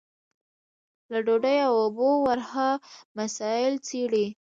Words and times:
له 1.11 1.19
ډوډۍ 1.25 1.57
او 1.67 1.73
اوبو 1.83 2.09
ورها 2.25 2.69
مسايل 3.17 3.73
څېړي. 3.87 4.25